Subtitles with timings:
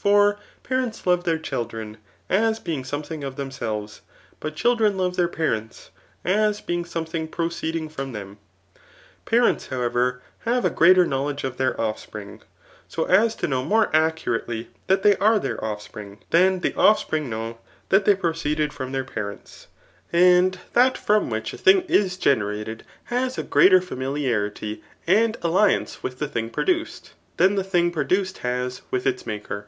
[0.00, 1.98] For parents love their children,
[2.30, 4.00] as being something of themselves;
[4.38, 5.90] but children love their parents,
[6.24, 8.38] as being somethmg proceeding from them.
[9.26, 12.40] P^ents, however, have a greater knowledge of then: offspring,
[12.88, 17.58] [so as to know more accurately that they are their offspring,] than the ofl^spring know
[17.90, 19.66] that they proceeded from thdr parents;
[20.14, 26.18] and that from which a thing is generated has a greater familiarity and alliance with
[26.18, 27.52] the thing produced, Digitized by Google CHAP* %%U ETHICS.
[27.52, 29.66] «17 Aaa the thing productd has wkh ks mtk&r.